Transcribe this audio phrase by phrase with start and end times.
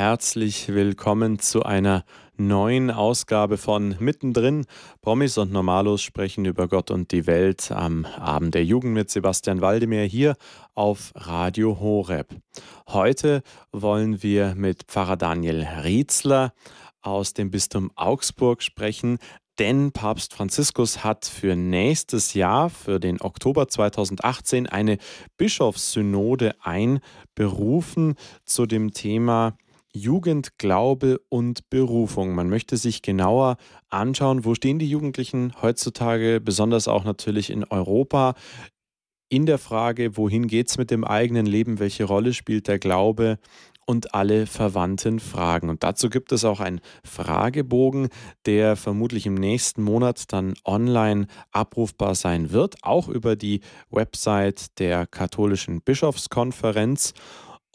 [0.00, 2.06] herzlich willkommen zu einer
[2.38, 4.64] neuen Ausgabe von Mittendrin.
[5.02, 9.60] Promis und Normalos sprechen über Gott und die Welt am Abend der Jugend mit Sebastian
[9.60, 10.36] Waldemir hier
[10.74, 12.34] auf Radio Horeb.
[12.88, 13.42] Heute
[13.72, 16.54] wollen wir mit Pfarrer Daniel Rietzler
[17.02, 19.18] aus dem Bistum Augsburg sprechen,
[19.58, 24.96] denn Papst Franziskus hat für nächstes Jahr, für den Oktober 2018, eine
[25.36, 28.14] Bischofssynode einberufen
[28.46, 29.58] zu dem Thema
[29.94, 32.34] Jugend, Glaube und Berufung.
[32.34, 33.56] Man möchte sich genauer
[33.88, 38.34] anschauen, wo stehen die Jugendlichen heutzutage, besonders auch natürlich in Europa,
[39.28, 43.38] in der Frage, wohin geht es mit dem eigenen Leben, welche Rolle spielt der Glaube
[43.86, 45.68] und alle verwandten Fragen.
[45.68, 48.08] Und dazu gibt es auch einen Fragebogen,
[48.46, 53.60] der vermutlich im nächsten Monat dann online abrufbar sein wird, auch über die
[53.90, 57.14] Website der katholischen Bischofskonferenz.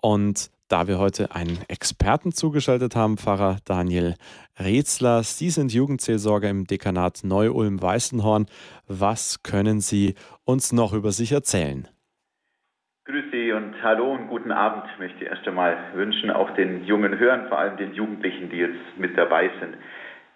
[0.01, 4.15] Und da wir heute einen Experten zugeschaltet haben, Pfarrer Daniel
[4.59, 5.23] Rezler.
[5.23, 8.47] Sie sind Jugendseelsorger im Dekanat Neu-Ulm-Weißenhorn.
[8.87, 11.87] Was können Sie uns noch über sich erzählen?
[13.05, 17.19] Grüß Sie und hallo und guten Abend möchte ich erst einmal wünschen, auch den jungen
[17.19, 19.75] Hörern, vor allem den Jugendlichen, die jetzt mit dabei sind.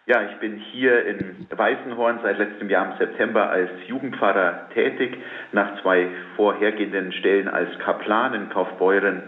[0.05, 5.17] Ja, ich bin hier in Weißenhorn seit letztem Jahr im September als Jugendpfarrer tätig,
[5.51, 9.21] nach zwei vorhergehenden Stellen als Kaplan in Kaufbeuren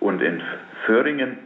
[0.00, 0.42] und in
[0.86, 1.38] Föhringen.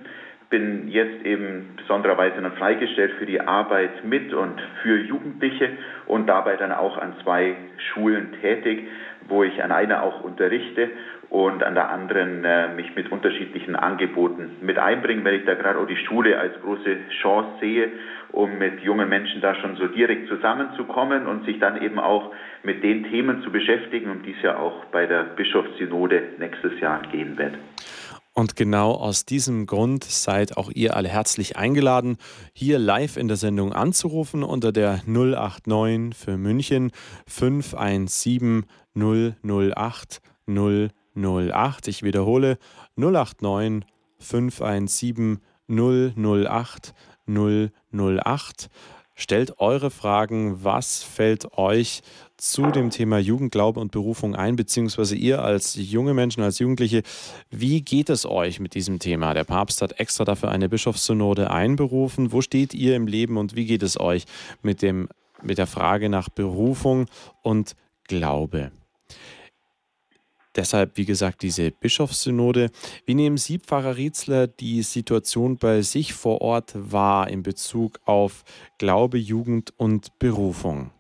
[0.51, 5.71] Bin jetzt eben besondererweise dann freigestellt für die Arbeit mit und für Jugendliche
[6.07, 8.87] und dabei dann auch an zwei Schulen tätig,
[9.29, 10.91] wo ich an einer auch unterrichte
[11.33, 15.79] und an der anderen äh, mich mit unterschiedlichen Angeboten mit einbringen, weil ich da gerade
[15.79, 17.89] auch die Schule als große Chance sehe,
[18.33, 22.85] um mit jungen Menschen da schon so direkt zusammenzukommen und sich dann eben auch mit
[22.85, 27.39] den Themen zu beschäftigen, um die es ja auch bei der Bischofssynode nächstes Jahr gehen
[27.39, 27.55] wird.
[28.35, 32.17] Und genau aus diesem Grund seid auch ihr alle herzlich eingeladen,
[32.55, 36.93] hier live in der Sendung anzurufen unter der 089 für München
[37.27, 41.89] 517 008 008.
[41.89, 42.57] Ich wiederhole
[42.97, 43.85] 089
[44.19, 46.95] 517 008
[47.27, 48.71] 008.
[49.15, 52.01] Stellt eure Fragen, was fällt euch
[52.43, 57.03] zu dem Thema Jugendglaube und Berufung ein, beziehungsweise ihr als junge Menschen, als Jugendliche,
[57.51, 59.33] wie geht es euch mit diesem Thema?
[59.33, 62.33] Der Papst hat extra dafür eine Bischofssynode einberufen.
[62.33, 64.25] Wo steht ihr im Leben und wie geht es euch
[64.61, 65.09] mit, dem,
[65.41, 67.07] mit der Frage nach Berufung
[67.43, 67.77] und
[68.09, 68.73] Glaube?
[70.57, 72.71] Deshalb, wie gesagt, diese Bischofssynode.
[73.07, 78.43] Wie nehmen Sie, Pfarrer Rietzler, die Situation bei sich vor Ort wahr in Bezug auf
[78.79, 80.91] Glaube, Jugend und Berufung?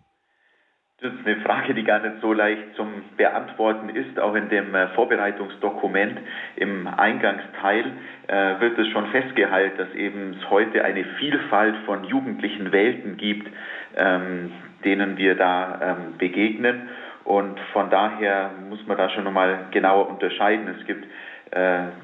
[1.03, 4.21] Das ist eine Frage, die gar nicht so leicht zum Beantworten ist.
[4.21, 6.21] Auch in dem äh, Vorbereitungsdokument
[6.55, 7.87] im Eingangsteil
[8.29, 13.51] äh, wird es schon festgehalten, dass eben es heute eine Vielfalt von jugendlichen Welten gibt,
[13.97, 14.53] ähm,
[14.85, 16.89] denen wir da ähm, begegnen.
[17.25, 20.69] Und von daher muss man da schon nochmal genauer unterscheiden.
[20.79, 21.05] Es gibt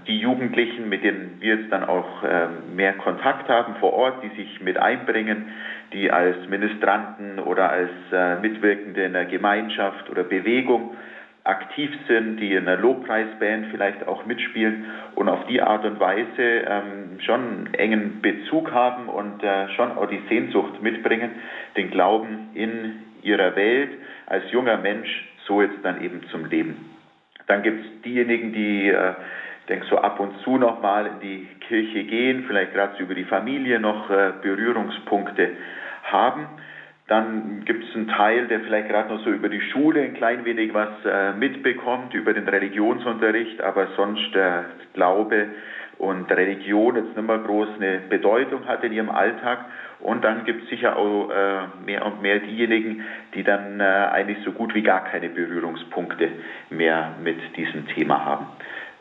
[0.07, 4.29] die Jugendlichen, mit denen wir jetzt dann auch äh, mehr Kontakt haben vor Ort, die
[4.37, 5.47] sich mit einbringen,
[5.93, 10.97] die als Ministranten oder als äh, Mitwirkende in der Gemeinschaft oder Bewegung
[11.45, 16.27] aktiv sind, die in einer Lobpreisband vielleicht auch mitspielen und auf die Art und Weise
[16.39, 21.31] ähm, schon engen Bezug haben und äh, schon auch die Sehnsucht mitbringen,
[21.77, 23.91] den Glauben in ihrer Welt
[24.27, 25.09] als junger Mensch
[25.47, 26.98] so jetzt dann eben zum Leben.
[27.49, 29.15] Dann gibt es diejenigen, die, äh,
[29.69, 33.15] denke so ab und zu noch mal in die Kirche gehen, vielleicht gerade so über
[33.15, 35.51] die Familie noch äh, Berührungspunkte
[36.05, 36.47] haben.
[37.09, 40.45] Dann gibt es einen Teil, der vielleicht gerade noch so über die Schule ein klein
[40.45, 45.49] wenig was äh, mitbekommt, über den Religionsunterricht, aber sonst der Glaube
[45.97, 49.65] und Religion jetzt nicht mehr groß eine Bedeutung hat in ihrem Alltag.
[50.01, 53.05] Und dann gibt es sicher auch äh, mehr und mehr diejenigen,
[53.35, 56.29] die dann äh, eigentlich so gut wie gar keine Berührungspunkte
[56.71, 58.47] mehr mit diesem Thema haben.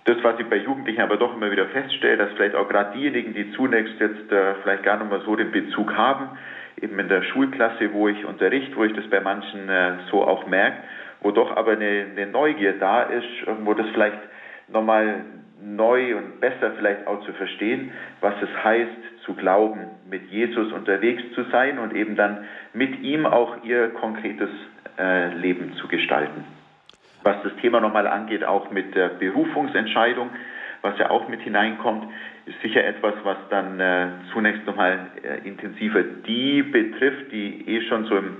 [0.05, 3.33] Das, was ich bei Jugendlichen aber doch immer wieder feststelle, dass vielleicht auch gerade diejenigen,
[3.33, 6.29] die zunächst jetzt äh, vielleicht gar nicht mehr so den Bezug haben,
[6.81, 10.47] eben in der Schulklasse, wo ich unterrichte, wo ich das bei manchen äh, so auch
[10.47, 10.77] merke,
[11.21, 13.27] wo doch aber eine, eine Neugier da ist,
[13.63, 14.17] wo das vielleicht
[14.67, 15.25] nochmal
[15.61, 17.91] neu und besser vielleicht auch zu verstehen,
[18.21, 18.91] was es heißt,
[19.27, 24.49] zu glauben, mit Jesus unterwegs zu sein und eben dann mit ihm auch ihr konkretes
[24.97, 26.45] äh, Leben zu gestalten.
[27.23, 30.29] Was das Thema nochmal angeht, auch mit der Berufungsentscheidung,
[30.81, 32.05] was ja auch mit hineinkommt,
[32.45, 38.05] ist sicher etwas, was dann äh, zunächst nochmal äh, intensiver die betrifft, die eh schon
[38.05, 38.37] so im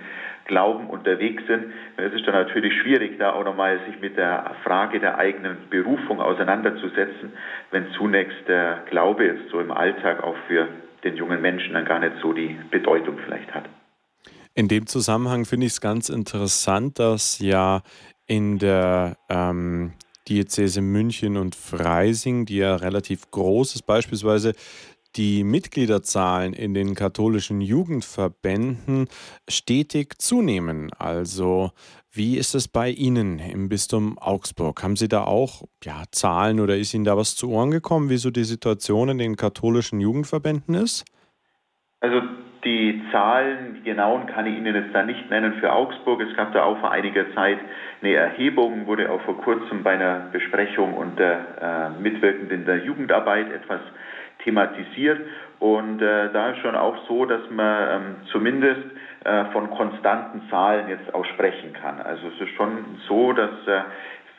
[0.47, 1.73] Glauben unterwegs sind.
[1.97, 6.19] Es ist dann natürlich schwierig, da auch nochmal sich mit der Frage der eigenen Berufung
[6.19, 7.33] auseinanderzusetzen,
[7.71, 10.67] wenn zunächst der Glaube jetzt so im Alltag auch für
[11.03, 13.65] den jungen Menschen dann gar nicht so die Bedeutung vielleicht hat.
[14.55, 17.81] In dem Zusammenhang finde ich es ganz interessant, dass ja
[18.25, 19.93] in der ähm,
[20.27, 24.53] Diözese München und Freising, die ja relativ groß ist, beispielsweise
[25.15, 29.07] die Mitgliederzahlen in den katholischen Jugendverbänden
[29.47, 30.91] stetig zunehmen.
[30.97, 31.71] Also
[32.11, 34.81] wie ist es bei Ihnen im Bistum Augsburg?
[34.83, 38.17] Haben Sie da auch ja, Zahlen oder ist Ihnen da was zu Ohren gekommen, wie
[38.17, 41.05] so die Situation in den katholischen Jugendverbänden ist?
[41.99, 42.21] Also
[42.63, 46.21] die Zahlen, die genauen kann ich Ihnen jetzt da nicht nennen für Augsburg.
[46.21, 47.59] Es gab da auch vor einiger Zeit
[48.01, 53.81] eine Erhebung, wurde auch vor kurzem bei einer Besprechung unter äh, Mitwirkenden der Jugendarbeit etwas
[54.43, 55.19] thematisiert.
[55.59, 58.85] Und äh, da ist schon auch so, dass man ähm, zumindest
[59.23, 61.99] äh, von konstanten Zahlen jetzt auch sprechen kann.
[62.01, 63.81] Also es ist schon so, dass äh,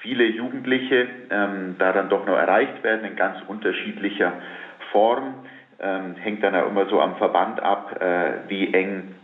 [0.01, 4.33] viele Jugendliche ähm, da dann doch noch erreicht werden in ganz unterschiedlicher
[4.93, 5.35] Form.
[5.81, 9.15] Ähm, hängt dann ja immer so am Verband ab, äh, wie eng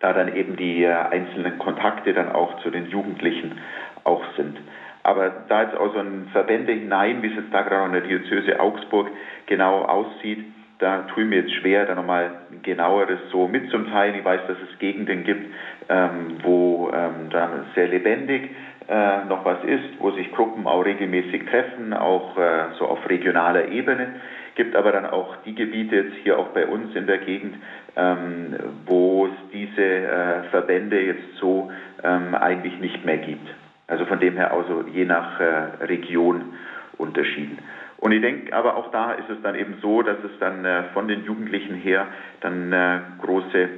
[0.00, 3.58] da dann eben die äh, einzelnen Kontakte dann auch zu den Jugendlichen
[4.04, 4.58] auch sind.
[5.02, 8.02] Aber da jetzt auch so ein Verbände hinein, wie es jetzt da gerade in der
[8.02, 9.08] Diözese Augsburg
[9.46, 10.44] genau aussieht,
[10.78, 12.30] da tue ich mir jetzt schwer, da nochmal
[12.62, 14.14] genaueres so mitzuteilen.
[14.14, 15.52] Ich weiß, dass es Gegenden gibt,
[15.88, 18.50] ähm, wo ähm, dann sehr lebendig
[18.88, 23.68] äh, noch was ist, wo sich Gruppen auch regelmäßig treffen, auch äh, so auf regionaler
[23.68, 24.20] Ebene.
[24.54, 27.56] Gibt aber dann auch die Gebiete jetzt hier auch bei uns in der Gegend,
[27.96, 28.56] ähm,
[28.86, 31.70] wo es diese äh, Verbände jetzt so
[32.02, 33.48] ähm, eigentlich nicht mehr gibt.
[33.90, 36.54] Also von dem her also je nach äh, Region
[36.96, 37.58] unterschieden.
[37.98, 40.84] Und ich denke, aber auch da ist es dann eben so, dass es dann äh,
[40.94, 42.06] von den Jugendlichen her
[42.40, 43.68] dann äh, große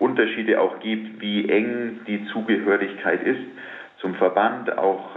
[0.00, 3.40] Unterschiede auch gibt, wie eng die Zugehörigkeit ist
[3.98, 5.10] zum Verband, auch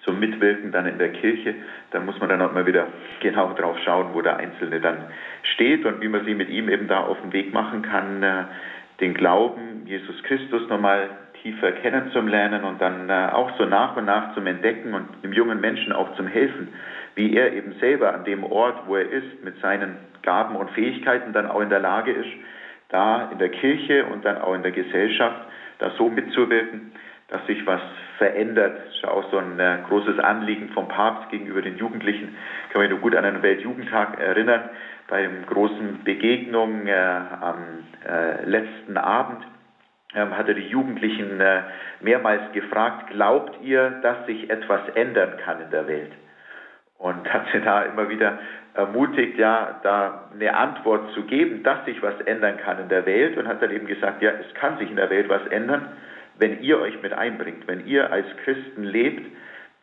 [0.00, 1.54] zum Mitwirken dann in der Kirche.
[1.90, 2.86] Da muss man dann auch mal wieder
[3.20, 5.04] genau drauf schauen, wo der Einzelne dann
[5.42, 8.24] steht und wie man sich mit ihm eben da auf den Weg machen kann,
[9.00, 11.10] den Glauben Jesus Christus nochmal
[11.46, 15.60] tiefer kennenzulernen und dann äh, auch so nach und nach zum Entdecken und dem jungen
[15.60, 16.68] Menschen auch zum Helfen,
[17.14, 21.32] wie er eben selber an dem Ort, wo er ist, mit seinen Gaben und Fähigkeiten
[21.32, 22.28] dann auch in der Lage ist,
[22.88, 25.40] da in der Kirche und dann auch in der Gesellschaft
[25.78, 26.92] da so mitzuwirken,
[27.28, 27.80] dass sich was
[28.18, 28.78] verändert.
[28.86, 32.36] Das ist auch so ein äh, großes Anliegen vom Papst gegenüber den Jugendlichen.
[32.66, 34.68] Ich kann mich nur gut an den Weltjugendtag erinnern,
[35.06, 39.44] bei dem großen Begegnung äh, am äh, letzten Abend
[40.16, 41.62] hat er die Jugendlichen äh,
[42.00, 46.12] mehrmals gefragt, glaubt ihr, dass sich etwas ändern kann in der Welt?
[46.98, 48.38] Und hat sie da immer wieder
[48.74, 53.36] ermutigt, ja, da eine Antwort zu geben, dass sich was ändern kann in der Welt
[53.38, 55.88] und hat dann eben gesagt, ja, es kann sich in der Welt was ändern,
[56.38, 59.26] wenn ihr euch mit einbringt, wenn ihr als Christen lebt,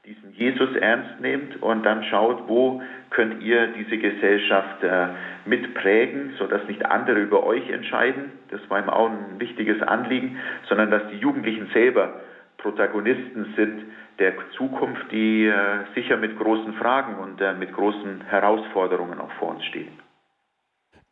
[0.05, 5.07] diesen Jesus ernst nehmt und dann schaut, wo könnt ihr diese Gesellschaft äh,
[5.45, 8.33] mitprägen, sodass nicht andere über euch entscheiden.
[8.49, 12.19] Das war ihm auch ein wichtiges Anliegen, sondern dass die Jugendlichen selber
[12.57, 13.83] Protagonisten sind
[14.19, 19.49] der Zukunft, die äh, sicher mit großen Fragen und äh, mit großen Herausforderungen auch vor
[19.49, 19.99] uns stehen.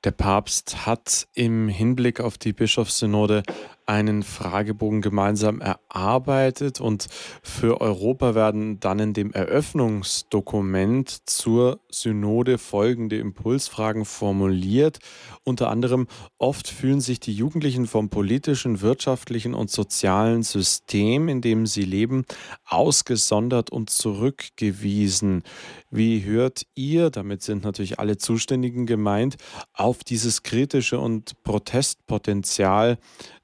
[0.03, 3.43] Der Papst hat im Hinblick auf die Bischofssynode
[3.91, 7.07] einen Fragebogen gemeinsam erarbeitet und
[7.43, 14.99] für Europa werden dann in dem Eröffnungsdokument zur Synode folgende Impulsfragen formuliert.
[15.43, 16.07] Unter anderem,
[16.37, 22.23] oft fühlen sich die Jugendlichen vom politischen, wirtschaftlichen und sozialen System, in dem sie leben,
[22.63, 25.43] ausgesondert und zurückgewiesen.
[25.89, 29.35] Wie hört ihr, damit sind natürlich alle Zuständigen gemeint,
[29.73, 32.97] auf dieses kritische und Protestpotenzial,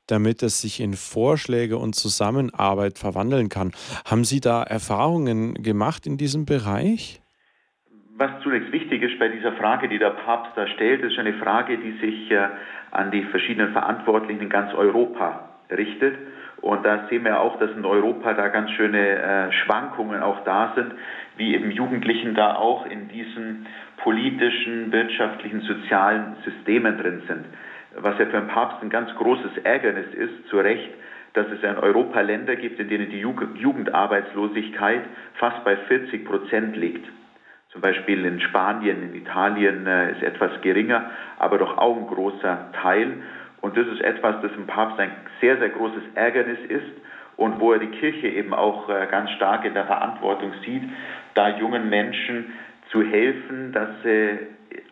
[0.08, 3.72] damit es sich in Vorschläge und Zusammenarbeit verwandeln kann?
[4.06, 7.22] Haben Sie da Erfahrungen gemacht in diesem Bereich?
[8.18, 11.78] Was zunächst wichtig ist bei dieser Frage, die der Papst da stellt, ist eine Frage,
[11.78, 12.48] die sich äh,
[12.90, 16.18] an die verschiedenen Verantwortlichen in ganz Europa richtet.
[16.62, 20.74] Und da sehen wir auch, dass in Europa da ganz schöne äh, Schwankungen auch da
[20.76, 20.94] sind,
[21.38, 27.46] wie eben Jugendlichen da auch in diesen politischen, wirtschaftlichen, sozialen Systemen drin sind.
[28.00, 30.90] Was ja für den Papst ein ganz großes Ärgernis ist, zu Recht,
[31.34, 35.02] dass es in Europa Länder gibt, in denen die Jugendarbeitslosigkeit
[35.36, 37.08] fast bei 40 Prozent liegt.
[37.72, 42.72] Zum Beispiel in Spanien, in Italien äh, ist etwas geringer, aber doch auch ein großer
[42.82, 43.14] Teil.
[43.62, 45.12] Und das ist etwas, das im Papst ein
[45.42, 46.92] sehr, sehr großes Ärgernis ist
[47.36, 50.84] und wo er die Kirche eben auch äh, ganz stark in der Verantwortung sieht,
[51.34, 52.54] da jungen Menschen
[52.92, 54.40] zu helfen, dass sie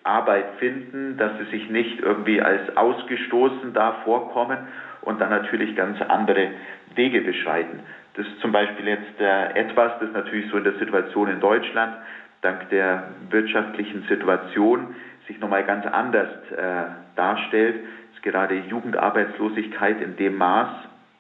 [0.04, 4.58] Arbeit finden, dass sie sich nicht irgendwie als ausgestoßen da vorkommen
[5.02, 6.50] und dann natürlich ganz andere
[6.96, 7.80] Wege beschreiten.
[8.16, 11.96] Das ist zum Beispiel jetzt etwas, das natürlich so in der Situation in Deutschland
[12.42, 14.96] dank der wirtschaftlichen Situation
[15.28, 16.84] sich nochmal ganz anders äh,
[17.16, 17.84] darstellt.
[18.14, 20.70] Ist gerade Jugendarbeitslosigkeit in dem Maß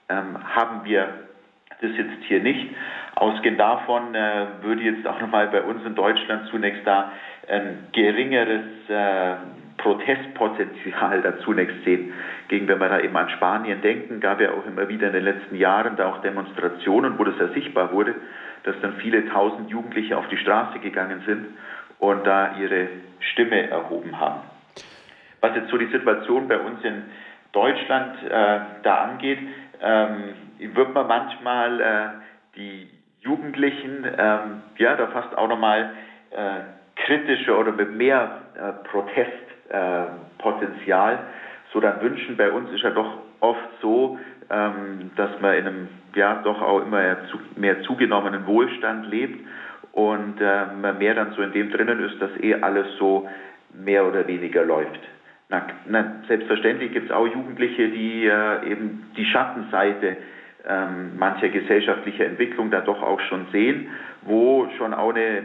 [0.09, 1.07] ähm, haben wir
[1.81, 2.69] das jetzt hier nicht.
[3.25, 7.11] Ausgehend davon äh, würde jetzt auch nochmal bei uns in Deutschland zunächst da
[7.49, 9.33] ein geringeres äh,
[9.77, 12.13] Protestpotenzial da zunächst sehen.
[12.49, 15.23] Gegen, wenn wir da eben an Spanien denken, gab ja auch immer wieder in den
[15.23, 18.13] letzten Jahren da auch Demonstrationen, wo das ja sichtbar wurde,
[18.61, 21.47] dass dann viele tausend Jugendliche auf die Straße gegangen sind
[21.97, 22.89] und da ihre
[23.31, 24.41] Stimme erhoben haben.
[25.41, 27.01] Was jetzt so die Situation bei uns in
[27.53, 29.39] Deutschland äh, da angeht,
[29.81, 32.94] ähm, wird man manchmal äh, die
[33.25, 35.91] Jugendlichen ähm, ja da fast auch nochmal
[36.31, 36.61] äh,
[36.95, 41.17] kritischer oder mit mehr äh, Protestpotenzial äh,
[41.73, 42.37] so dann wünschen.
[42.37, 46.81] Bei uns ist ja doch oft so, ähm, dass man in einem ja doch auch
[46.81, 47.17] immer
[47.55, 49.43] mehr zugenommenen Wohlstand lebt
[49.91, 53.27] und äh, man mehr dann so in dem drinnen ist, dass eh alles so
[53.73, 55.01] mehr oder weniger läuft.
[55.49, 60.15] Na, na, selbstverständlich gibt es auch Jugendliche, die äh, eben die Schattenseite
[60.67, 63.87] ähm, mancher gesellschaftlicher Entwicklung da doch auch schon sehen,
[64.23, 65.43] wo schon auch eine äh,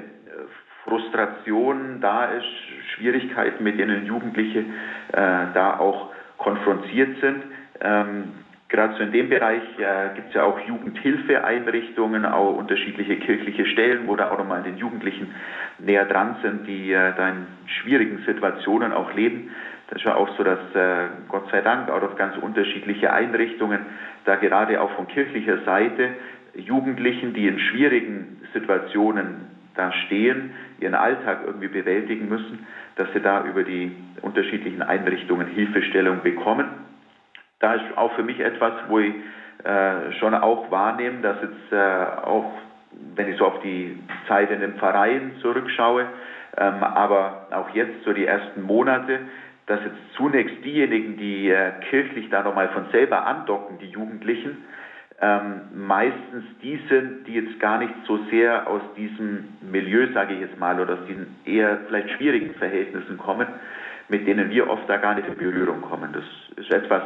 [0.85, 2.47] Frustration da ist,
[2.95, 4.65] Schwierigkeiten, mit denen Jugendliche äh,
[5.13, 7.43] da auch konfrontiert sind.
[7.81, 8.25] Ähm,
[8.71, 14.07] Gerade so in dem Bereich äh, gibt es ja auch Jugendhilfeeinrichtungen, auch unterschiedliche kirchliche Stellen,
[14.07, 15.35] wo da auch nochmal den Jugendlichen
[15.81, 19.51] näher dran sind, die äh, da in schwierigen Situationen auch leben.
[19.91, 23.81] Das ja auch so, dass äh, Gott sei Dank auch auf ganz unterschiedliche Einrichtungen,
[24.25, 26.11] da gerade auch von kirchlicher Seite
[26.55, 32.67] Jugendlichen, die in schwierigen Situationen da stehen, ihren Alltag irgendwie bewältigen müssen,
[32.97, 33.93] dass sie da über die
[34.23, 36.67] unterschiedlichen Einrichtungen Hilfestellung bekommen.
[37.61, 39.15] Da ist auch für mich etwas, wo ich
[39.65, 42.53] äh, schon auch wahrnehme, dass jetzt äh, auch,
[43.15, 46.07] wenn ich so auf die Zeit in den Pfarreien zurückschaue,
[46.57, 49.21] ähm, aber auch jetzt so die ersten Monate,
[49.71, 54.65] dass jetzt zunächst diejenigen, die äh, kirchlich da nochmal von selber andocken, die Jugendlichen,
[55.21, 60.41] ähm, meistens die sind, die jetzt gar nicht so sehr aus diesem Milieu, sage ich
[60.41, 63.47] jetzt mal, oder aus diesen eher vielleicht schwierigen Verhältnissen kommen,
[64.09, 66.13] mit denen wir oft da gar nicht in Berührung kommen.
[66.15, 66.25] Das
[66.57, 67.03] ist etwas,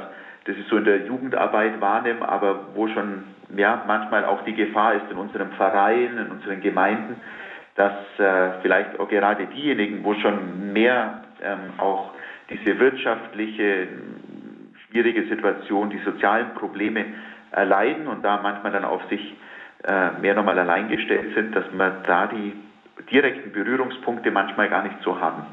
[0.46, 4.94] das ich so in der Jugendarbeit wahrnehme, aber wo schon ja, manchmal auch die Gefahr
[4.94, 7.20] ist in unseren Vereinen, in unseren Gemeinden,
[7.74, 12.14] dass äh, vielleicht auch gerade diejenigen, wo schon mehr ähm, auch
[12.50, 13.88] diese wirtschaftliche,
[14.86, 17.04] schwierige Situation, die sozialen Probleme
[17.50, 19.34] erleiden und da manchmal dann auf sich
[19.84, 22.52] äh, mehr nochmal allein gestellt sind, dass man da die
[23.10, 25.44] direkten Berührungspunkte manchmal gar nicht so haben.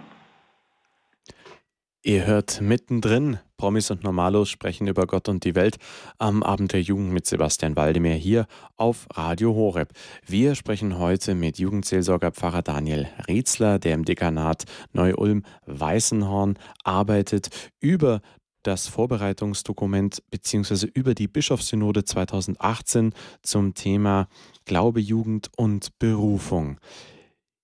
[2.03, 5.77] Ihr hört mittendrin Promis und Normalos sprechen über Gott und die Welt
[6.17, 9.93] am Abend der Jugend mit Sebastian Waldemir hier auf Radio Horeb.
[10.25, 14.63] Wir sprechen heute mit Jugendseelsorger Pfarrer Daniel Rietzler, der im Dekanat
[14.93, 17.49] Neu-Ulm-Weißenhorn arbeitet,
[17.79, 18.21] über
[18.63, 20.87] das Vorbereitungsdokument bzw.
[20.95, 23.13] über die Bischofssynode 2018
[23.43, 24.27] zum Thema
[24.65, 26.79] Glaube, Jugend und Berufung.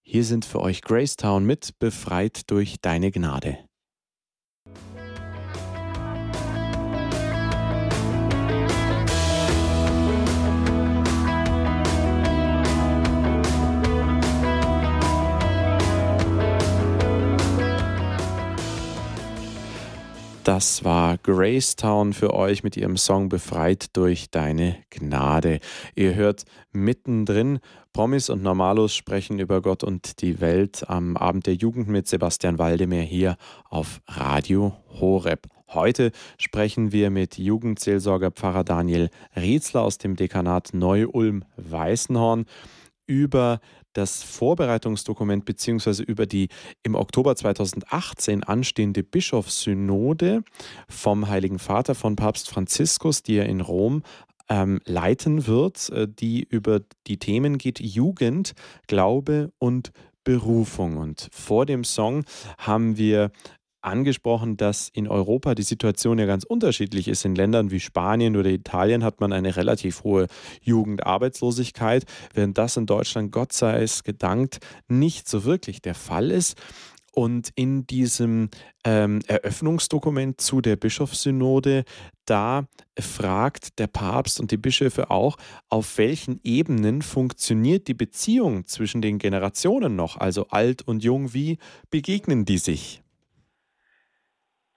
[0.03, 3.66] Hier sind für euch Gracetown mit Befreit durch deine Gnade.
[20.47, 25.59] Das war Gracetown für euch mit ihrem Song Befreit durch deine Gnade.
[25.93, 27.59] Ihr hört mittendrin
[27.91, 32.59] Promis und Normalos sprechen über Gott und die Welt am Abend der Jugend mit Sebastian
[32.59, 33.35] Waldemir hier
[33.69, 35.47] auf Radio Horeb.
[35.67, 42.45] Heute sprechen wir mit Jugendseelsorger Pfarrer Daniel Rietzler aus dem Dekanat Neu-Ulm-Weißenhorn
[43.05, 43.59] über
[43.97, 46.03] das Vorbereitungsdokument bzw.
[46.03, 46.49] über die
[46.83, 50.43] im Oktober 2018 anstehende Bischofssynode
[50.87, 54.03] vom Heiligen Vater von Papst Franziskus, die er in Rom
[54.49, 58.53] ähm, leiten wird, äh, die über die Themen geht Jugend,
[58.87, 59.91] Glaube und
[60.23, 60.97] Berufung.
[60.97, 62.23] Und vor dem Song
[62.57, 63.31] haben wir
[63.87, 67.25] angesprochen, dass in Europa die Situation ja ganz unterschiedlich ist.
[67.25, 70.27] In Ländern wie Spanien oder Italien hat man eine relativ hohe
[70.61, 76.55] Jugendarbeitslosigkeit, während das in Deutschland, Gott sei es gedankt, nicht so wirklich der Fall ist.
[77.17, 78.49] Und in diesem
[78.83, 81.83] ähm, Eröffnungsdokument zu der Bischofssynode,
[82.25, 82.67] da
[82.99, 89.17] fragt der Papst und die Bischöfe auch, auf welchen Ebenen funktioniert die Beziehung zwischen den
[89.17, 91.57] Generationen noch, also alt und jung, wie
[91.89, 93.01] begegnen die sich?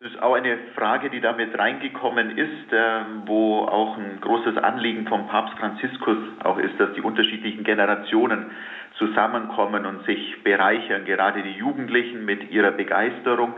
[0.03, 5.07] Das ist auch eine Frage, die damit reingekommen ist, äh, wo auch ein großes Anliegen
[5.07, 8.51] vom Papst Franziskus auch ist, dass die unterschiedlichen Generationen
[8.97, 13.53] zusammenkommen und sich bereichern, gerade die Jugendlichen mit ihrer Begeisterung,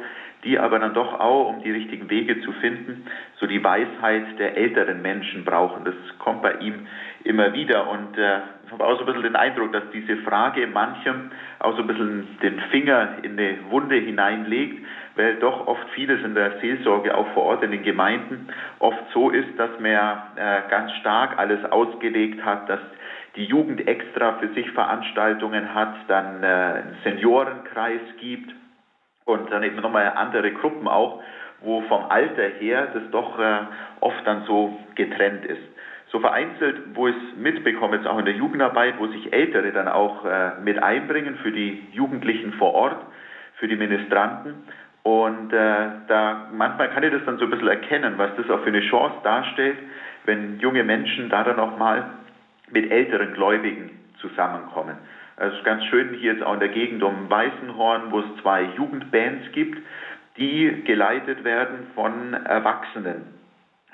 [0.45, 3.07] die aber dann doch auch, um die richtigen Wege zu finden,
[3.39, 5.85] so die Weisheit der älteren Menschen brauchen.
[5.85, 6.87] Das kommt bei ihm
[7.25, 10.67] immer wieder und äh, ich habe auch so ein bisschen den Eindruck, dass diese Frage
[10.67, 11.31] manchem
[11.61, 14.85] auch so ein bisschen den Finger in eine Wunde hineinlegt,
[15.15, 19.31] weil doch oft vieles in der Seelsorge auch vor Ort in den Gemeinden oft so
[19.31, 22.81] ist, dass man äh, ganz stark alles ausgelegt hat, dass
[23.37, 28.53] die Jugend extra für sich Veranstaltungen hat, dann äh, einen Seniorenkreis gibt
[29.33, 31.23] und dann eben nochmal andere Gruppen auch,
[31.61, 33.61] wo vom Alter her das doch äh,
[34.01, 35.63] oft dann so getrennt ist.
[36.11, 39.89] So vereinzelt, wo ich es mitbekomme, jetzt auch in der Jugendarbeit, wo sich Ältere dann
[39.89, 42.99] auch äh, mit einbringen für die Jugendlichen vor Ort,
[43.57, 44.55] für die Ministranten.
[45.05, 48.61] Und äh, da manchmal kann ich das dann so ein bisschen erkennen, was das auch
[48.61, 49.79] für eine Chance darstellt,
[50.27, 52.05] wenn junge Menschen da dann auch mal
[52.71, 54.97] mit älteren Gläubigen zusammenkommen.
[55.43, 58.63] Es ist ganz schön hier jetzt auch in der Gegend um Weißenhorn, wo es zwei
[58.77, 59.77] Jugendbands gibt,
[60.37, 63.25] die geleitet werden von Erwachsenen.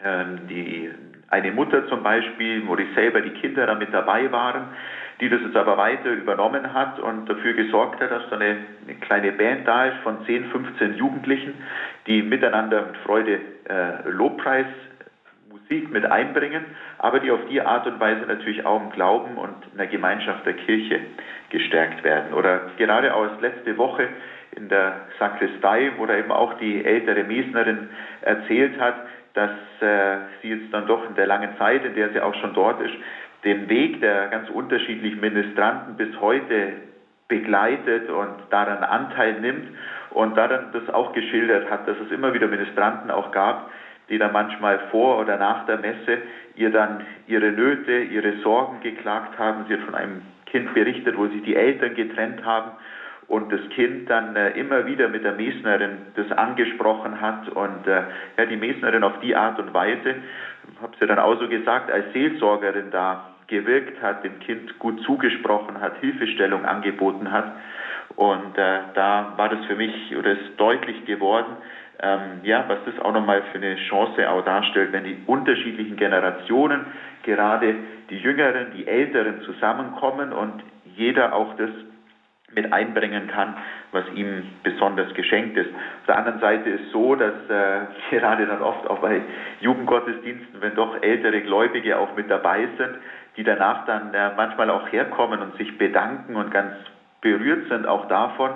[0.04, 0.90] Ähm, die,
[1.30, 4.64] eine Mutter zum Beispiel, wo ich selber die Kinder da mit dabei waren,
[5.22, 8.96] die das jetzt aber weiter übernommen hat und dafür gesorgt hat, dass da eine, eine
[9.00, 11.54] kleine Band da ist von 10, 15 Jugendlichen,
[12.06, 13.40] die miteinander mit Freude
[13.70, 14.66] äh, Lobpreis
[15.62, 16.64] Musik mit einbringen,
[16.98, 20.44] aber die auf die Art und Weise natürlich auch im Glauben und in der Gemeinschaft
[20.46, 21.00] der Kirche
[21.50, 22.32] gestärkt werden.
[22.34, 24.08] Oder gerade aus letzte Woche
[24.56, 27.88] in der Sakristei, wo da eben auch die ältere Mesnerin
[28.22, 28.96] erzählt hat,
[29.34, 29.50] dass
[29.80, 32.80] äh, sie jetzt dann doch in der langen Zeit, in der sie auch schon dort
[32.80, 32.94] ist,
[33.44, 36.72] den Weg der ganz unterschiedlichen Ministranten bis heute
[37.28, 39.68] begleitet und daran Anteil nimmt
[40.10, 43.70] und daran das auch geschildert hat, dass es immer wieder Ministranten auch gab,
[44.08, 46.18] die dann manchmal vor oder nach der Messe
[46.54, 49.64] ihr dann ihre Nöte, ihre Sorgen geklagt haben.
[49.68, 52.72] Sie hat von einem Kind berichtet, wo sich die Eltern getrennt haben
[53.28, 58.02] und das Kind dann äh, immer wieder mit der Mesnerin das angesprochen hat und äh,
[58.38, 60.16] ja, die Mesnerin auf die Art und Weise,
[60.80, 65.80] habe sie dann auch so gesagt, als Seelsorgerin da gewirkt hat, dem Kind gut zugesprochen
[65.80, 67.52] hat, Hilfestellung angeboten hat.
[68.16, 71.56] Und äh, da war das für mich oder ist deutlich geworden,
[72.00, 76.86] ähm, ja, was das auch nochmal für eine Chance auch darstellt, wenn die unterschiedlichen Generationen,
[77.24, 77.74] gerade
[78.10, 80.62] die Jüngeren, die Älteren zusammenkommen und
[80.96, 81.70] jeder auch das
[82.54, 83.56] mit einbringen kann,
[83.92, 85.68] was ihm besonders geschenkt ist.
[85.68, 87.80] Auf der anderen Seite ist so, dass äh,
[88.10, 89.20] gerade dann oft auch bei
[89.60, 92.96] Jugendgottesdiensten, wenn doch ältere Gläubige auch mit dabei sind,
[93.36, 96.72] die danach dann äh, manchmal auch herkommen und sich bedanken und ganz
[97.20, 98.50] berührt sind auch davon,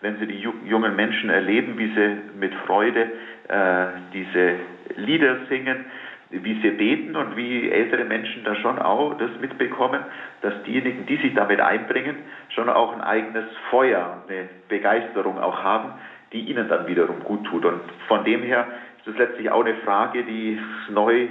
[0.00, 3.08] wenn sie die jungen Menschen erleben, wie sie mit Freude
[3.48, 4.54] äh, diese
[4.96, 5.84] Lieder singen,
[6.30, 10.00] wie sie beten und wie ältere Menschen da schon auch das mitbekommen,
[10.42, 12.16] dass diejenigen, die sich damit einbringen,
[12.50, 15.94] schon auch ein eigenes Feuer eine Begeisterung auch haben,
[16.32, 17.64] die ihnen dann wiederum gut tut.
[17.64, 18.66] Und von dem her
[18.98, 21.28] ist es letztlich auch eine Frage, die neu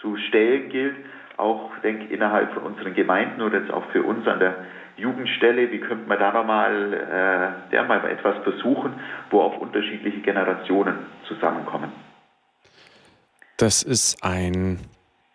[0.00, 0.96] zu stellen gilt,
[1.36, 4.54] auch denke innerhalb von unseren Gemeinden oder jetzt auch für uns an der
[4.98, 8.94] Jugendstelle, wie könnte man da nochmal äh, mal etwas versuchen,
[9.30, 11.92] wo auch unterschiedliche Generationen zusammenkommen.
[13.56, 14.78] Das ist ein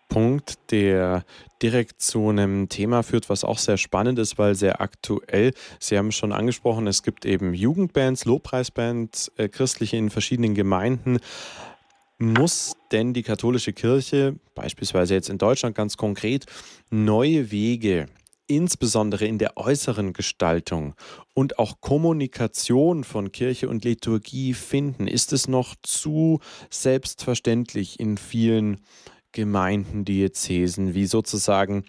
[0.08, 1.24] Punkt, der
[1.60, 5.52] direkt zu einem Thema führt, was auch sehr spannend ist, weil sehr aktuell.
[5.80, 11.18] Sie haben schon angesprochen, es gibt eben Jugendbands, Lobpreisbands, äh, christliche in verschiedenen Gemeinden.
[12.18, 16.46] Muss denn die katholische Kirche, beispielsweise jetzt in Deutschland ganz konkret,
[16.90, 18.06] neue Wege
[18.46, 20.94] insbesondere in der äußeren Gestaltung
[21.32, 25.06] und auch Kommunikation von Kirche und Liturgie finden?
[25.06, 28.80] Ist es noch zu selbstverständlich in vielen
[29.32, 31.84] Gemeinden, Diözesen, wie sozusagen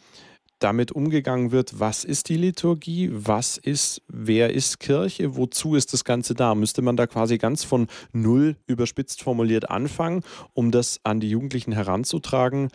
[0.59, 6.03] damit umgegangen wird, was ist die Liturgie, was ist, wer ist Kirche, wozu ist das
[6.03, 6.55] Ganze da?
[6.55, 11.73] Müsste man da quasi ganz von null überspitzt formuliert anfangen, um das an die Jugendlichen
[11.73, 12.69] heranzutragen?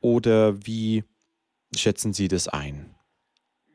[0.00, 1.04] Oder wie
[1.74, 2.95] schätzen Sie das ein?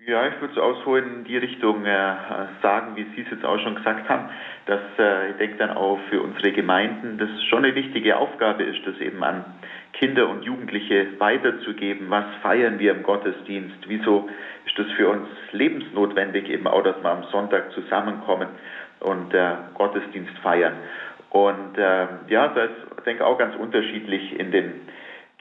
[0.07, 2.15] Ja, ich würde es so in die Richtung äh,
[2.63, 4.29] sagen, wie Sie es jetzt auch schon gesagt haben,
[4.65, 8.79] dass äh, ich denke dann auch für unsere Gemeinden das schon eine wichtige Aufgabe ist,
[8.87, 9.45] das eben an
[9.93, 12.09] Kinder und Jugendliche weiterzugeben.
[12.09, 13.77] Was feiern wir im Gottesdienst?
[13.87, 14.27] Wieso
[14.65, 18.47] ist das für uns lebensnotwendig, eben auch, dass wir am Sonntag zusammenkommen
[19.01, 20.77] und äh, Gottesdienst feiern?
[21.29, 22.71] Und äh, ja, das
[23.05, 24.81] denke ich, auch ganz unterschiedlich in den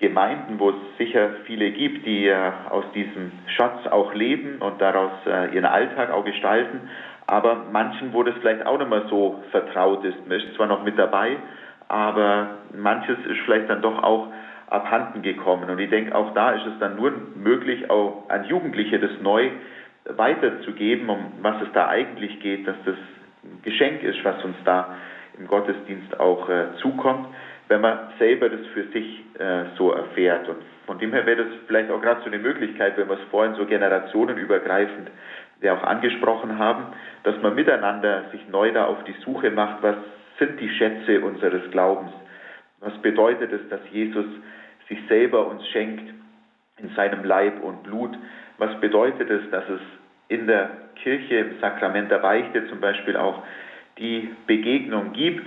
[0.01, 5.13] Gemeinden, wo es sicher viele gibt, die äh, aus diesem Schatz auch leben und daraus
[5.27, 6.89] äh, ihren Alltag auch gestalten,
[7.27, 10.17] aber manchen, wo das vielleicht auch nicht mehr so vertraut ist.
[10.27, 11.37] Man ist zwar noch mit dabei,
[11.89, 14.29] aber manches ist vielleicht dann doch auch
[14.69, 15.69] abhanden gekommen.
[15.69, 19.51] Und ich denke, auch da ist es dann nur möglich, auch an Jugendliche das neu
[20.17, 22.97] weiterzugeben, um was es da eigentlich geht, dass das
[23.45, 24.97] ein Geschenk ist, was uns da
[25.39, 27.27] im Gottesdienst auch äh, zukommt,
[27.71, 30.49] wenn man selber das für sich äh, so erfährt.
[30.49, 30.57] Und
[30.87, 33.55] von dem her wäre das vielleicht auch gerade so eine Möglichkeit, wenn wir es vorhin
[33.55, 35.09] so generationenübergreifend
[35.63, 36.87] ja auch angesprochen haben,
[37.23, 39.95] dass man miteinander sich neu da auf die Suche macht, was
[40.41, 42.11] sind die Schätze unseres Glaubens?
[42.81, 44.27] Was bedeutet es, dass Jesus
[44.89, 46.13] sich selber uns schenkt
[46.79, 48.19] in seinem Leib und Blut?
[48.59, 49.81] Was bedeutet es, dass es
[50.27, 53.45] in der Kirche, im Sakrament der Beichte zum Beispiel auch
[53.99, 55.47] die Begegnung gibt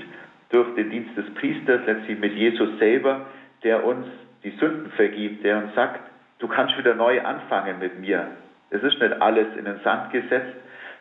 [0.54, 3.26] durch den Dienst des Priesters, letztlich mit Jesus selber,
[3.64, 4.06] der uns
[4.44, 6.00] die Sünden vergibt, der uns sagt,
[6.38, 8.28] du kannst wieder neu anfangen mit mir.
[8.70, 10.56] Es ist nicht alles in den Sand gesetzt,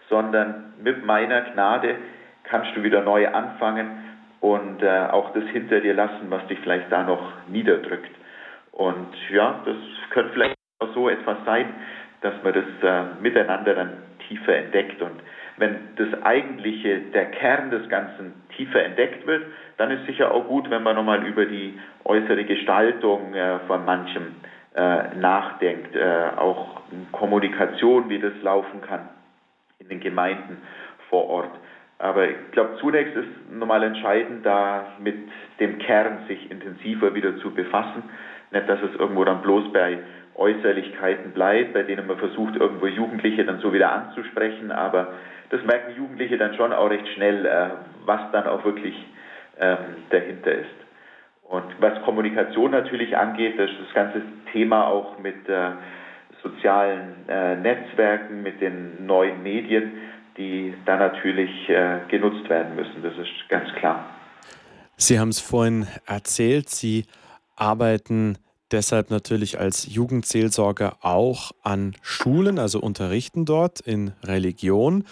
[0.09, 1.97] sondern mit meiner Gnade
[2.45, 3.91] kannst du wieder neu anfangen
[4.41, 8.11] und äh, auch das hinter dir lassen, was dich vielleicht da noch niederdrückt.
[8.73, 9.77] Und ja, das
[10.11, 11.67] könnte vielleicht auch so etwas sein,
[12.23, 13.93] dass man das äh, miteinander dann
[14.29, 15.03] tiefer entdeckt.
[15.03, 15.21] Und
[15.63, 19.45] wenn das eigentliche, der Kern des Ganzen tiefer entdeckt wird,
[19.77, 24.35] dann ist sicher auch gut, wenn man nochmal über die äußere Gestaltung äh, von manchem
[24.75, 26.81] äh, nachdenkt, äh, auch
[27.13, 29.09] Kommunikation, wie das laufen kann
[29.79, 30.57] in den Gemeinden
[31.09, 31.53] vor Ort.
[32.01, 35.15] Aber ich glaube, zunächst ist nochmal entscheidend, da mit
[35.61, 38.03] dem Kern sich intensiver wieder zu befassen.
[38.51, 39.99] Nicht, dass es irgendwo dann bloß bei
[40.35, 44.73] Äußerlichkeiten bleibt, bei denen man versucht, irgendwo Jugendliche dann so wieder anzusprechen.
[44.73, 45.15] Aber
[45.51, 47.71] das merken Jugendliche dann schon auch recht schnell, äh,
[48.07, 48.95] was dann auch wirklich
[49.61, 49.79] ähm,
[50.11, 50.67] dahinter ist.
[51.43, 55.71] Und was Kommunikation natürlich angeht, das ist das ganze Thema auch mit äh,
[56.43, 59.93] sozialen äh, Netzwerken, mit den neuen Medien
[60.39, 61.51] die da natürlich
[62.09, 63.03] genutzt werden müssen.
[63.03, 64.07] Das ist ganz klar.
[64.97, 67.05] Sie haben es vorhin erzählt, Sie
[67.55, 68.39] arbeiten
[68.73, 75.05] deshalb natürlich als Jugendseelsorger auch an Schulen, also unterrichten dort in Religion.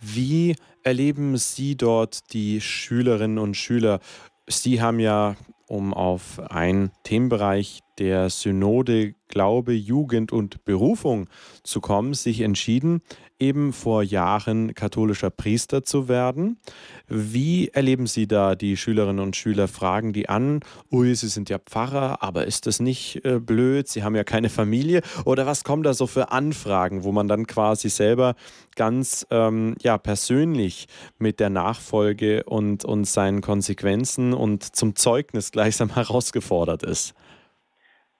[0.00, 4.00] Wie erleben Sie dort die Schülerinnen und Schüler?
[4.48, 11.28] Sie haben ja, um auf einen Themenbereich der Synode Glaube, Jugend und Berufung
[11.62, 13.00] zu kommen, sich entschieden,
[13.38, 16.58] eben vor Jahren katholischer Priester zu werden.
[17.06, 19.68] Wie erleben Sie da die Schülerinnen und Schüler?
[19.68, 20.60] Fragen die an,
[20.90, 23.86] ui, Sie sind ja Pfarrer, aber ist das nicht äh, blöd?
[23.86, 25.00] Sie haben ja keine Familie.
[25.24, 28.34] Oder was kommen da so für Anfragen, wo man dann quasi selber
[28.74, 30.88] ganz ähm, ja, persönlich
[31.18, 37.14] mit der Nachfolge und, und seinen Konsequenzen und zum Zeugnis gleichsam herausgefordert ist?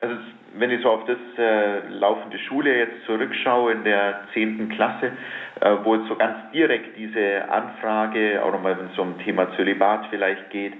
[0.02, 0.16] Also
[0.54, 4.68] wenn ich so auf das äh, laufende Schule jetzt zurückschaue in der 10.
[4.70, 5.12] Klasse,
[5.60, 10.06] äh, wo es so ganz direkt diese Anfrage, auch nochmal wenn es um Thema Zölibat
[10.10, 10.72] vielleicht geht,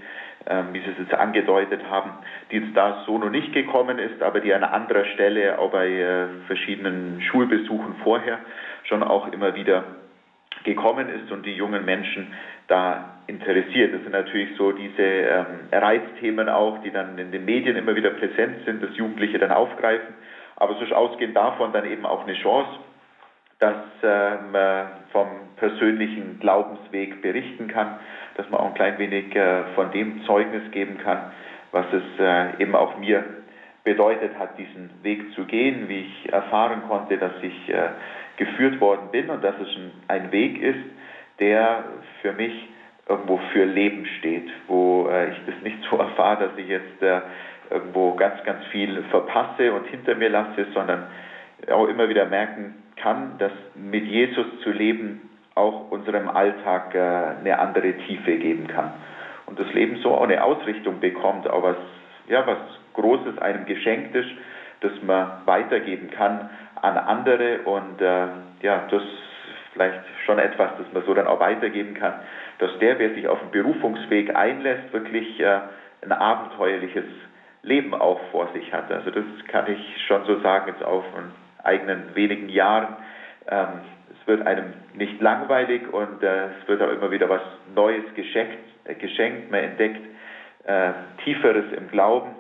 [0.47, 2.11] äh, wie Sie es jetzt angedeutet haben,
[2.51, 5.89] die jetzt da so noch nicht gekommen ist, aber die an anderer Stelle auch bei
[5.89, 8.41] äh, verschiedenen Schulbesuchen vorher
[8.83, 9.85] schon auch immer wieder
[10.65, 12.33] gekommen ist und die jungen Menschen
[12.69, 13.95] da interessiert.
[13.95, 18.11] Das sind natürlich so diese ähm, Reizthemen auch, die dann in den Medien immer wieder
[18.11, 20.15] präsent sind, dass Jugendliche dann aufgreifen.
[20.57, 22.71] Aber so ausgehend davon dann eben auch eine Chance,
[23.59, 27.99] dass ähm, man vom persönlichen Glaubensweg berichten kann,
[28.37, 31.31] dass man auch ein klein wenig äh, von dem Zeugnis geben kann,
[31.71, 33.25] was es äh, eben auch mir
[33.85, 37.91] bedeutet hat, diesen Weg zu gehen, wie ich erfahren konnte, dass ich äh,
[38.37, 39.69] geführt worden bin und dass es
[40.09, 40.85] ein Weg ist,
[41.39, 41.85] der
[42.21, 42.69] für mich
[43.09, 47.21] irgendwo für Leben steht, wo äh, ich das nicht so erfahre, dass ich jetzt äh,
[47.71, 51.07] irgendwo ganz, ganz viel verpasse und hinter mir lasse, sondern
[51.71, 57.59] auch immer wieder merken kann, dass mit Jesus zu leben auch unserem Alltag äh, eine
[57.59, 58.93] andere Tiefe geben kann.
[59.47, 61.77] Und das Leben so auch eine Ausrichtung bekommt, auch was,
[62.29, 62.59] ja, was
[62.95, 64.31] Großes einem geschenkt ist,
[64.81, 66.51] das man weitergeben kann
[66.83, 68.27] an andere und äh,
[68.61, 69.03] ja, das
[69.73, 72.15] vielleicht schon etwas, das man so dann auch weitergeben kann,
[72.59, 75.61] dass der, wer sich auf den Berufungsweg einlässt, wirklich äh,
[76.03, 77.05] ein abenteuerliches
[77.63, 78.91] Leben auch vor sich hat.
[78.91, 81.05] Also das kann ich schon so sagen, jetzt auf
[81.63, 82.97] eigenen wenigen Jahren.
[83.49, 83.69] Ähm,
[84.11, 87.43] es wird einem nicht langweilig und äh, es wird auch immer wieder was
[87.75, 88.59] Neues geschenkt,
[88.99, 89.51] geschenkt.
[89.51, 90.01] man entdeckt
[90.65, 90.91] äh,
[91.25, 92.35] Tieferes im Glauben,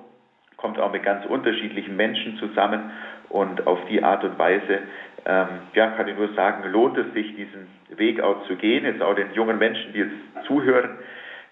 [0.62, 2.92] kommt auch mit ganz unterschiedlichen Menschen zusammen
[3.28, 4.78] und auf die Art und Weise
[5.26, 8.84] ähm, ja, kann ich nur sagen, lohnt es sich, diesen Weg auch zu gehen.
[8.84, 10.98] Jetzt auch den jungen Menschen, die jetzt zuhören,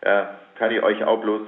[0.01, 0.23] äh,
[0.59, 1.43] kann ich euch auch bloß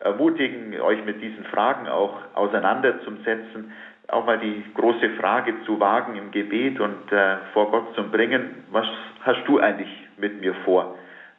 [0.00, 3.72] ermutigen, euch mit diesen Fragen auch auseinanderzusetzen,
[4.08, 8.64] auch mal die große Frage zu wagen im Gebet und äh, vor Gott zu bringen,
[8.70, 8.86] was
[9.22, 10.96] hast du eigentlich mit mir vor?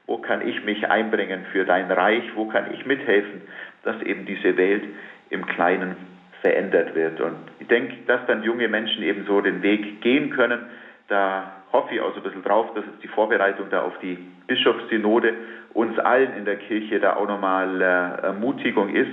[0.07, 3.41] wo kann ich mich einbringen für dein Reich, wo kann ich mithelfen,
[3.83, 4.83] dass eben diese Welt
[5.29, 5.95] im Kleinen
[6.41, 7.19] verändert wird.
[7.21, 10.59] Und ich denke, dass dann junge Menschen eben so den Weg gehen können,
[11.07, 14.17] da hoffe ich auch so ein bisschen drauf, dass jetzt die Vorbereitung da auf die
[14.47, 15.33] Bischofssynode
[15.73, 19.11] uns allen in der Kirche da auch nochmal äh, Ermutigung ist,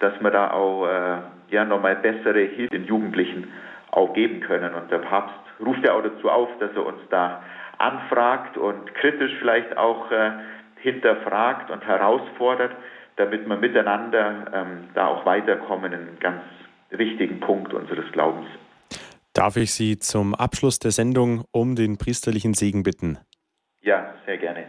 [0.00, 1.18] dass wir da auch äh,
[1.50, 3.48] ja nochmal bessere Hilfe den Jugendlichen
[3.90, 4.74] auch geben können.
[4.74, 7.42] Und der Papst ruft ja auch dazu auf, dass er uns da
[7.78, 10.30] anfragt und kritisch vielleicht auch äh,
[10.76, 12.72] hinterfragt und herausfordert,
[13.20, 16.42] damit wir miteinander ähm, da auch weiterkommen in einen ganz
[16.88, 18.48] wichtigen Punkt unseres Glaubens.
[19.34, 23.18] Darf ich Sie zum Abschluss der Sendung um den priesterlichen Segen bitten?
[23.82, 24.64] Ja, sehr gerne.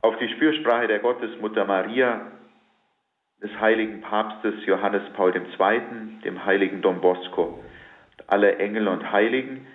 [0.00, 2.32] Auf die Fürsprache der Gottesmutter Maria,
[3.42, 5.80] des heiligen Papstes Johannes Paul II.,
[6.24, 7.62] dem heiligen Don Bosco,
[8.26, 9.66] aller Engel und Heiligen,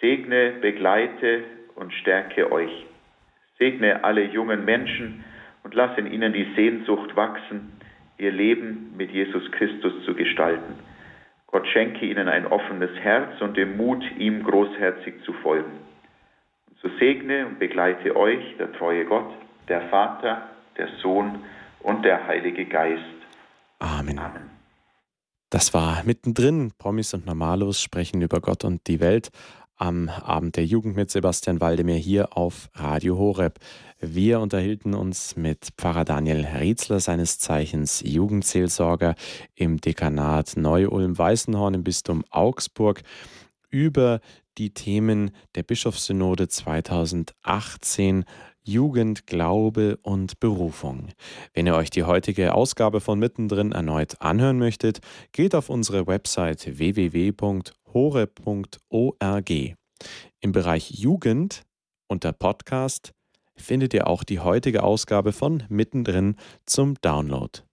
[0.00, 2.86] segne, begleite und stärke euch.
[3.58, 5.24] Segne alle jungen Menschen
[5.68, 7.74] und lass in ihnen die Sehnsucht wachsen,
[8.16, 10.76] ihr Leben mit Jesus Christus zu gestalten.
[11.46, 15.72] Gott schenke ihnen ein offenes Herz und den Mut, ihm großherzig zu folgen.
[16.70, 19.30] Und so segne und begleite euch der treue Gott,
[19.68, 21.40] der Vater, der Sohn
[21.80, 23.02] und der Heilige Geist.
[23.78, 24.18] Amen.
[24.18, 24.48] Amen.
[25.50, 26.72] Das war mittendrin.
[26.78, 29.28] Promis und Normalos sprechen über Gott und die Welt
[29.78, 33.58] am Abend der Jugend mit Sebastian Waldemir hier auf Radio Horeb.
[34.00, 39.14] Wir unterhielten uns mit Pfarrer Daniel Rietzler, seines Zeichens Jugendseelsorger
[39.54, 43.02] im Dekanat Neu-Ulm-Weißenhorn im Bistum Augsburg,
[43.70, 44.20] über
[44.58, 48.24] die Themen der Bischofssynode 2018
[48.62, 51.08] Jugend, Glaube und Berufung.
[51.54, 55.00] Wenn ihr euch die heutige Ausgabe von Mittendrin erneut anhören möchtet,
[55.32, 57.60] geht auf unsere Website www.horeb.org.
[60.40, 61.62] Im Bereich Jugend
[62.08, 63.12] unter Podcast
[63.56, 67.67] findet ihr auch die heutige Ausgabe von Mittendrin zum Download.